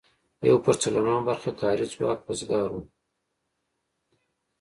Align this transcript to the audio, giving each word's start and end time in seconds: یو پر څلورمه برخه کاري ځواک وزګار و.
یو 0.49 0.57
پر 0.63 0.75
څلورمه 0.81 1.21
برخه 1.29 1.51
کاري 1.61 1.85
ځواک 1.93 2.19
وزګار 2.23 2.69
و. 2.73 2.77